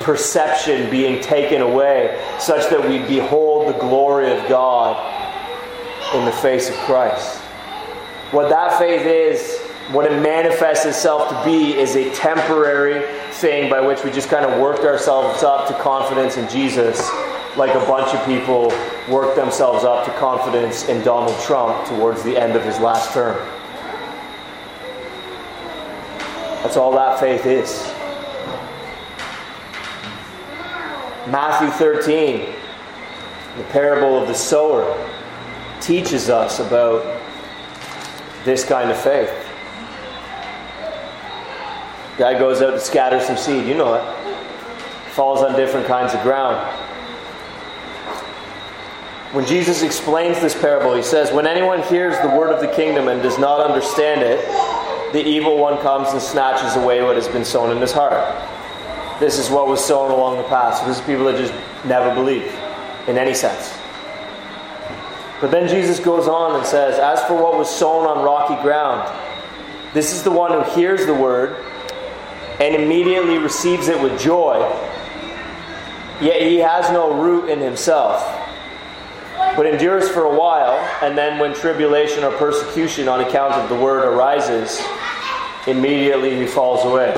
[0.00, 4.96] perception being taken away, such that we behold the glory of God
[6.14, 7.36] in the face of Christ.
[8.30, 9.58] What that faith is,
[9.92, 14.46] what it manifests itself to be, is a temporary thing by which we just kind
[14.46, 16.98] of worked ourselves up to confidence in Jesus,
[17.58, 18.68] like a bunch of people
[19.12, 23.36] worked themselves up to confidence in Donald Trump towards the end of his last term.
[26.62, 27.92] That's all that faith is.
[31.28, 32.54] Matthew 13,
[33.56, 34.96] the parable of the sower,
[35.80, 37.20] teaches us about
[38.44, 39.32] this kind of faith.
[42.18, 45.12] Guy goes out to scatter some seed, you know it.
[45.12, 46.56] Falls on different kinds of ground.
[49.32, 53.08] When Jesus explains this parable, he says, When anyone hears the word of the kingdom
[53.08, 54.40] and does not understand it,
[55.12, 58.14] the evil one comes and snatches away what has been sown in his heart.
[59.20, 60.78] This is what was sown along the path.
[60.78, 61.52] So this is people that just
[61.84, 62.46] never believe
[63.06, 63.76] in any sense.
[65.40, 69.08] But then Jesus goes on and says, As for what was sown on rocky ground,
[69.94, 71.64] this is the one who hears the word
[72.60, 74.58] and immediately receives it with joy,
[76.20, 78.20] yet he has no root in himself,
[79.56, 83.76] but endures for a while, and then when tribulation or persecution on account of the
[83.76, 84.80] word arises,
[85.66, 87.12] immediately he falls away.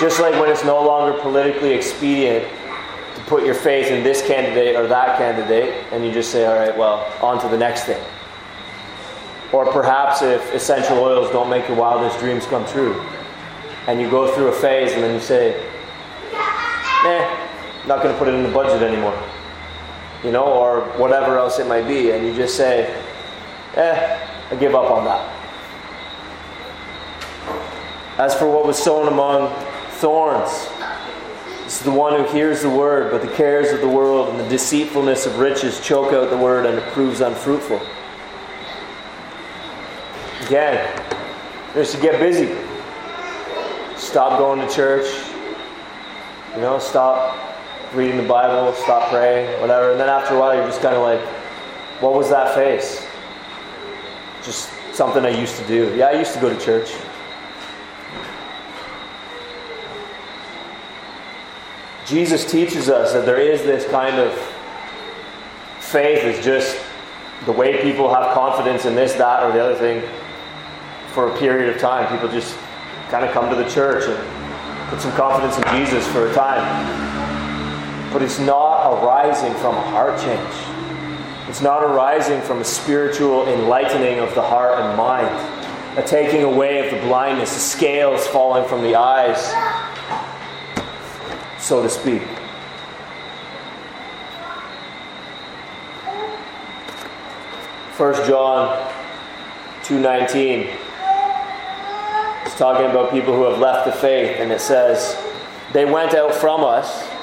[0.00, 2.44] Just like when it's no longer politically expedient
[3.14, 6.56] to put your faith in this candidate or that candidate, and you just say, all
[6.56, 8.02] right, well, on to the next thing.
[9.52, 13.00] Or perhaps if essential oils don't make your wildest dreams come true,
[13.86, 15.54] and you go through a phase and then you say,
[17.04, 17.48] eh,
[17.86, 19.16] not going to put it in the budget anymore.
[20.24, 22.90] You know, or whatever else it might be, and you just say,
[23.76, 25.30] eh, I give up on that.
[28.18, 29.54] As for what was sown among
[29.98, 30.68] thorns,
[31.66, 34.48] is the one who hears the word, but the cares of the world and the
[34.48, 37.80] deceitfulness of riches choke out the word and it proves unfruitful.
[40.46, 41.02] Again,
[41.74, 42.56] just to get busy.
[43.96, 45.06] Stop going to church.
[46.54, 47.43] You know, stop
[47.94, 49.92] reading the Bible, stop praying, whatever.
[49.92, 51.20] And then after a while, you're just kind of like,
[52.00, 53.06] what was that face?
[54.44, 55.94] Just something I used to do.
[55.96, 56.92] Yeah, I used to go to church.
[62.06, 64.32] Jesus teaches us that there is this kind of
[65.80, 66.78] faith is just
[67.46, 70.02] the way people have confidence in this, that, or the other thing
[71.08, 72.10] for a period of time.
[72.12, 72.58] People just
[73.08, 77.03] kind of come to the church and put some confidence in Jesus for a time.
[78.14, 81.48] But it's not arising from a heart change.
[81.48, 86.86] It's not arising from a spiritual enlightening of the heart and mind, a taking away
[86.86, 89.52] of the blindness, the scales falling from the eyes,
[91.58, 92.22] so to speak.
[97.94, 98.92] First John
[99.82, 100.70] 2:19
[102.46, 105.20] It's talking about people who have left the faith and it says
[105.72, 107.13] they went out from us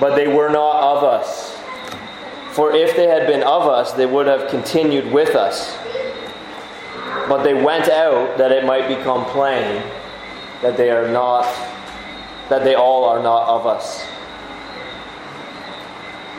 [0.00, 1.56] but they were not of us
[2.52, 5.76] for if they had been of us they would have continued with us
[7.28, 9.82] but they went out that it might become plain
[10.62, 11.44] that they are not
[12.48, 14.06] that they all are not of us.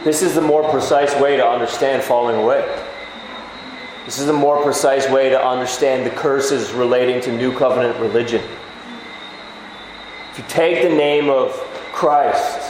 [0.04, 2.64] This is the more precise way to understand falling away.
[4.06, 8.42] This is the more precise way to understand the curses relating to New Covenant religion.
[10.32, 11.52] If you take the name of
[11.92, 12.67] Christ,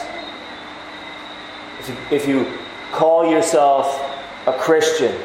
[1.87, 2.57] if you, if you
[2.91, 4.01] call yourself
[4.47, 5.15] a Christian,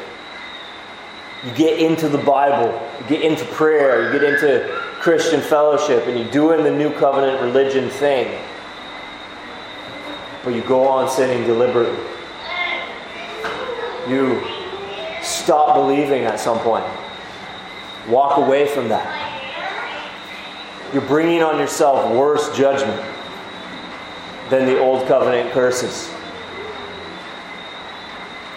[1.45, 4.67] you get into the Bible, you get into prayer, you get into
[4.99, 8.39] Christian fellowship, and you're doing the new covenant religion thing,
[10.43, 11.97] but you go on sinning deliberately.
[14.07, 14.41] You
[15.21, 16.85] stop believing at some point.
[18.09, 19.31] Walk away from that.
[20.93, 23.01] You're bringing on yourself worse judgment
[24.49, 26.12] than the old covenant curses.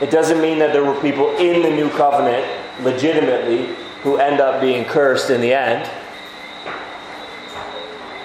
[0.01, 2.47] It doesn't mean that there were people in the new covenant
[2.83, 5.91] legitimately who end up being cursed in the end.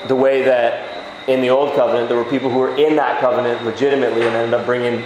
[0.07, 3.63] The way that in the old covenant there were people who were in that covenant
[3.63, 5.03] legitimately and ended up bringing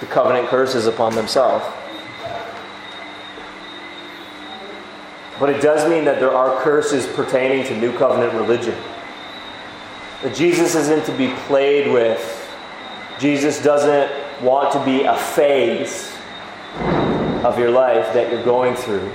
[0.00, 1.64] the covenant curses upon themselves.
[5.38, 8.74] But it does mean that there are curses pertaining to new covenant religion.
[10.22, 12.32] That Jesus isn't to be played with.
[13.18, 16.12] Jesus doesn't want to be a phase
[17.44, 19.08] of your life that you're going through.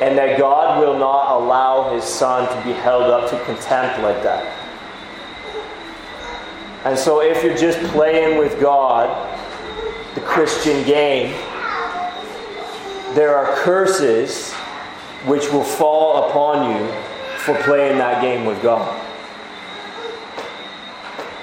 [0.00, 4.22] And that God will not allow his son to be held up to contempt like
[4.22, 4.44] that.
[6.84, 9.08] And so if you're just playing with God,
[10.14, 11.32] the Christian game,
[13.14, 14.52] there are curses
[15.24, 16.86] which will fall upon you
[17.38, 19.02] for playing that game with God.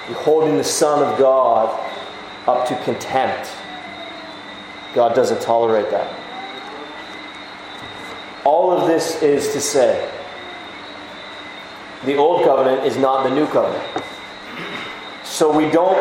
[0.08, 1.80] You're holding the Son of God
[2.46, 3.50] up to contempt.
[4.94, 6.12] God doesn't tolerate that.
[8.44, 10.10] All of this is to say
[12.04, 14.04] the old covenant is not the new covenant.
[15.24, 15.98] So we don't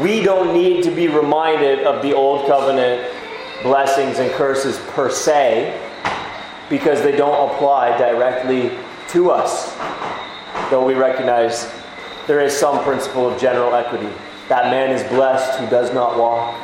[0.00, 3.10] we don't need to be reminded of the old covenant
[3.62, 5.80] blessings and curses per se
[6.68, 8.76] because they don't apply directly
[9.08, 9.74] to us.
[10.70, 11.72] Though we recognize
[12.26, 14.10] there is some principle of general equity.
[14.48, 16.54] That man is blessed who does not walk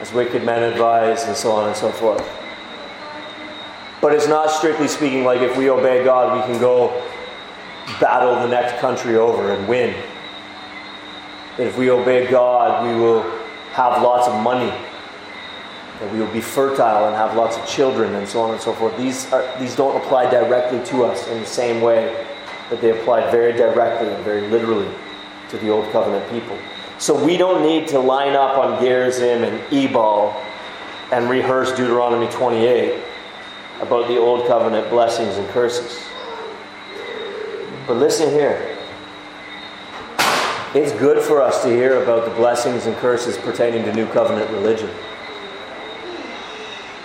[0.00, 2.26] as wicked men advise, and so on and so forth.
[4.00, 6.88] But it's not strictly speaking like if we obey God, we can go
[8.00, 9.94] battle the next country over and win.
[11.58, 13.22] That if we obey God, we will
[13.72, 14.72] have lots of money
[16.00, 18.72] that we will be fertile and have lots of children and so on and so
[18.72, 18.96] forth.
[18.96, 22.26] These, are, these don't apply directly to us in the same way
[22.70, 24.88] that they applied very directly and very literally
[25.50, 26.56] to the Old Covenant people.
[27.00, 30.36] So we don't need to line up on Gerizim and Ebal
[31.10, 33.02] and rehearse Deuteronomy 28
[33.80, 35.98] about the Old Covenant blessings and curses.
[37.86, 38.76] But listen here.
[40.74, 44.50] It's good for us to hear about the blessings and curses pertaining to New Covenant
[44.50, 44.90] religion.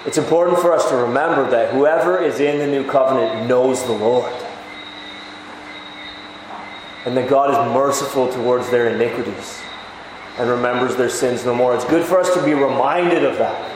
[0.06, 3.94] It's important for us to remember that whoever is in the new covenant knows the
[3.94, 4.34] Lord.
[7.06, 9.62] And that God is merciful towards their iniquities
[10.38, 11.76] and remembers their sins no more.
[11.76, 13.72] It's good for us to be reminded of that.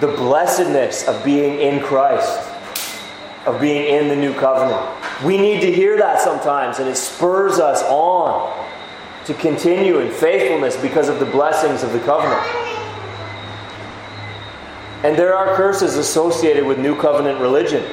[0.00, 2.48] The blessedness of being in Christ,
[3.46, 4.88] of being in the new covenant.
[5.24, 8.68] We need to hear that sometimes, and it spurs us on
[9.26, 12.40] to continue in faithfulness because of the blessings of the covenant.
[15.02, 17.84] And there are curses associated with New Covenant religion.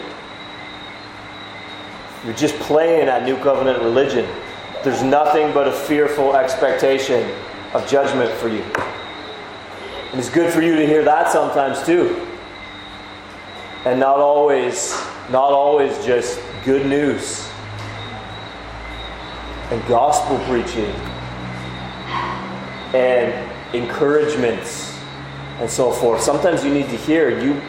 [2.26, 4.28] You're just playing at New Covenant religion.
[4.84, 7.30] There's nothing but a fearful expectation
[7.74, 8.64] of judgment for you.
[10.12, 12.26] And it's good for you to hear that sometimes too.
[13.86, 14.94] And not always,
[15.30, 17.48] not always just good news
[19.70, 20.94] and gospel preaching
[22.94, 24.98] and encouragements
[25.60, 26.22] and so forth.
[26.22, 27.62] Sometimes you need to hear, you,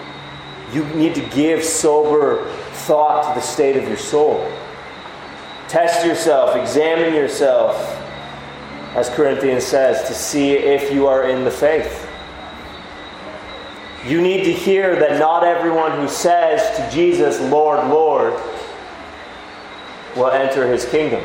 [0.72, 2.48] you need to give sober
[2.86, 4.48] thought to the state of your soul.
[5.66, 7.76] Test yourself, examine yourself,
[8.94, 12.08] as Corinthians says, to see if you are in the faith.
[14.06, 18.34] You need to hear that not everyone who says to Jesus, Lord, Lord,
[20.16, 21.22] will enter his kingdom.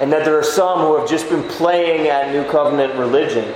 [0.00, 3.52] And that there are some who have just been playing at New Covenant religion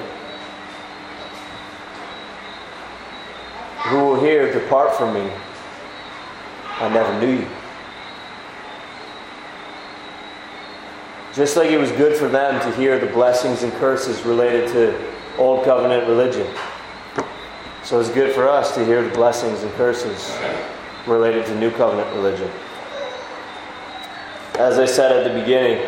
[3.85, 5.31] who will hear, Depart from me.
[6.81, 7.62] I never knew you.
[11.35, 15.13] Just like it was good for them to hear the blessings and curses related to
[15.39, 16.47] Old Covenant religion.
[17.85, 20.31] So it's good for us to hear the blessings and curses
[21.07, 22.51] related to New Covenant religion.
[24.57, 25.83] As I said at the beginning,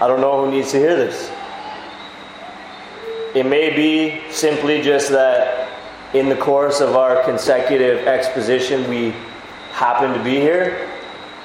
[0.00, 1.30] I don't know who needs to hear this.
[3.36, 5.70] It may be simply just that
[6.14, 9.14] in the course of our consecutive exposition, we
[9.70, 10.91] happen to be here,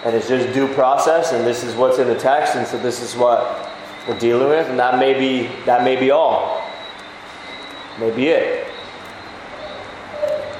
[0.08, 3.02] and it's just due process, and this is what's in the text, and so this
[3.02, 3.70] is what
[4.08, 6.64] we're dealing with, and that may be that may be all,
[8.00, 8.66] maybe it.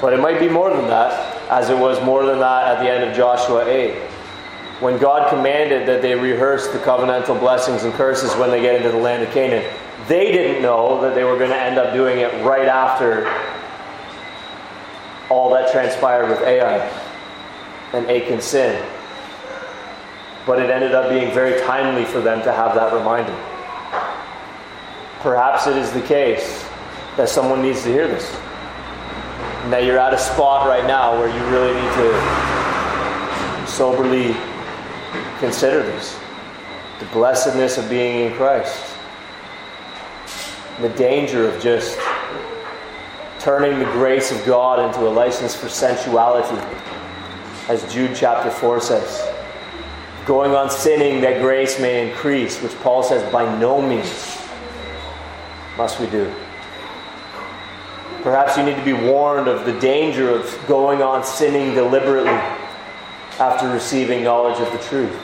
[0.02, 2.90] But it might be more than that, as it was more than that at the
[2.92, 3.96] end of Joshua 8.
[4.80, 8.92] when God commanded that they rehearse the covenantal blessings and curses when they get into
[8.92, 9.66] the land of Canaan,
[10.10, 13.26] they didn't know that they were going to end up doing it right after
[15.30, 16.78] all that transpired with Ai
[17.94, 18.86] and Achan's sin.
[20.48, 23.36] But it ended up being very timely for them to have that reminder.
[25.20, 26.66] Perhaps it is the case
[27.18, 28.34] that someone needs to hear this.
[29.64, 34.36] And that you're at a spot right now where you really need to soberly
[35.40, 36.18] consider this
[37.00, 38.96] the blessedness of being in Christ,
[40.82, 42.00] the danger of just
[43.40, 46.60] turning the grace of God into a license for sensuality,
[47.70, 49.37] as Jude chapter 4 says.
[50.28, 54.38] Going on sinning that grace may increase, which Paul says by no means
[55.78, 56.30] must we do.
[58.24, 62.38] Perhaps you need to be warned of the danger of going on sinning deliberately
[63.40, 65.18] after receiving knowledge of the truth.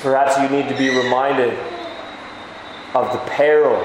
[0.00, 1.58] Perhaps you need to be reminded
[2.94, 3.84] of the peril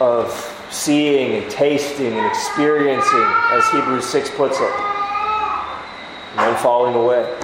[0.00, 0.32] of
[0.70, 4.89] seeing and tasting and experiencing, as Hebrews 6 puts it,
[6.48, 7.38] and falling away.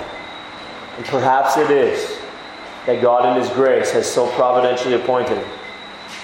[0.96, 2.18] And perhaps it is
[2.86, 5.44] that God in His grace has so providentially appointed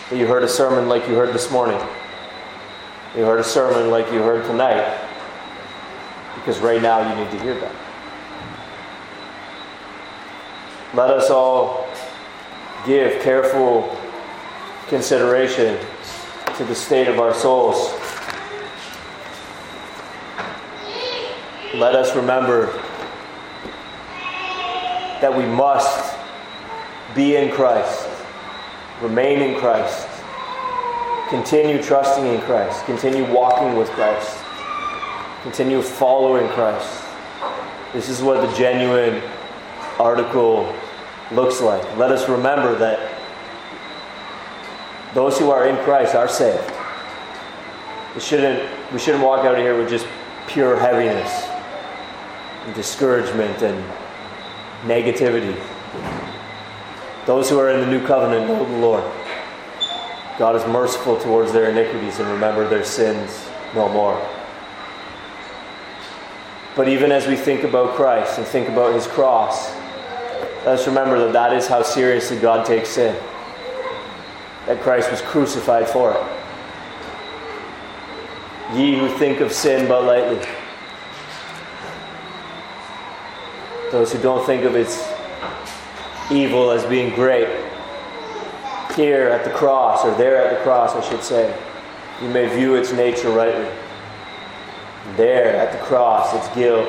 [0.08, 1.78] that you heard a sermon like you heard this morning.
[3.16, 4.98] You heard a sermon like you heard tonight.
[6.34, 7.74] Because right now you need to hear that.
[10.94, 11.88] Let us all
[12.84, 13.96] give careful
[14.88, 15.78] consideration
[16.56, 18.01] to the state of our souls.
[21.74, 22.66] Let us remember
[25.22, 26.14] that we must
[27.14, 28.10] be in Christ,
[29.00, 30.06] remain in Christ,
[31.30, 34.36] continue trusting in Christ, continue walking with Christ,
[35.44, 37.04] continue following Christ.
[37.94, 39.22] This is what the genuine
[39.98, 40.70] article
[41.30, 41.96] looks like.
[41.96, 43.18] Let us remember that
[45.14, 46.70] those who are in Christ are saved.
[48.14, 50.06] We shouldn't, we shouldn't walk out of here with just
[50.48, 51.51] pure heaviness
[52.74, 53.84] discouragement and
[54.82, 55.56] negativity.
[57.26, 59.04] Those who are in the new covenant know the Lord.
[60.38, 64.20] God is merciful towards their iniquities and remember their sins no more.
[66.74, 69.72] But even as we think about Christ and think about his cross,
[70.64, 73.14] let us remember that that is how seriously God takes sin.
[74.66, 76.22] That Christ was crucified for it.
[78.74, 80.40] Ye who think of sin but lightly.
[83.92, 85.06] Those who don't think of its
[86.30, 87.46] evil as being great.
[88.96, 91.54] Here at the cross, or there at the cross, I should say,
[92.22, 93.68] you may view its nature rightly.
[95.16, 96.88] There at the cross, its guilt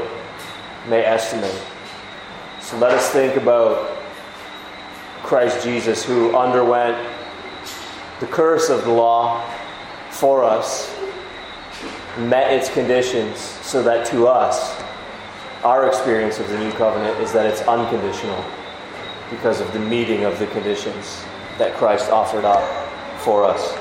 [0.87, 1.61] may estimate.
[2.61, 3.97] So let us think about
[5.23, 6.97] Christ Jesus, who underwent
[8.21, 9.45] the curse of the law
[10.09, 10.95] for us,
[12.17, 14.81] met its conditions, so that to us,
[15.63, 18.43] our experience of the new covenant is that it's unconditional
[19.29, 21.23] because of the meeting of the conditions
[21.57, 22.61] that Christ offered up
[23.19, 23.73] for us.